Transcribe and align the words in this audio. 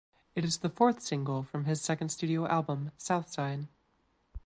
It 0.33 0.43
is 0.43 0.57
the 0.57 0.69
fourth 0.71 0.99
single 0.99 1.43
from 1.43 1.65
his 1.65 1.79
second 1.79 2.09
studio 2.09 2.47
album 2.47 2.89
"Southside". 2.97 3.67